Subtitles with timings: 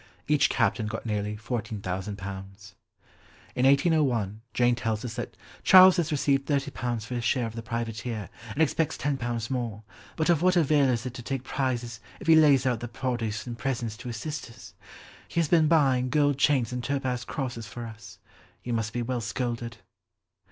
[0.27, 2.07] Each captain got nearly £14,000.
[3.53, 7.61] In 1801, Jane tells us that "Charles has received £30 for his share of the
[7.61, 9.83] privateer and expects ten pounds more,
[10.15, 13.45] but of what avail is it to take prizes if he lays out the produce
[13.45, 14.73] in presents to his sisters?
[15.27, 18.17] He has been buying gold chains and topaz crosses for us.
[18.63, 19.77] He must be well scolded."